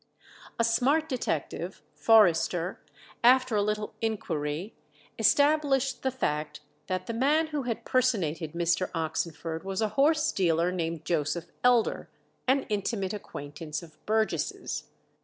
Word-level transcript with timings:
A 0.57 0.63
smart 0.63 1.07
detective, 1.07 1.83
Forrester, 1.93 2.81
after 3.23 3.55
a 3.55 3.61
little 3.61 3.93
inquiry, 4.01 4.73
established 5.19 6.01
the 6.01 6.09
fact 6.09 6.61
that 6.87 7.05
the 7.05 7.13
man 7.13 7.49
who 7.49 7.61
had 7.69 7.85
personated 7.85 8.53
Mr. 8.53 8.89
Oxenford 8.95 9.63
was 9.63 9.79
a 9.79 9.89
horse 9.89 10.31
dealer 10.31 10.71
named 10.71 11.05
Joseph 11.05 11.51
Elder, 11.63 12.09
an 12.47 12.63
intimate 12.63 13.13
acquaintance 13.13 13.83
of 13.83 14.03
Burgess'. 14.07 14.85